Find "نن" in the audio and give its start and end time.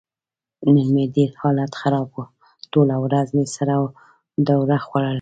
0.75-0.87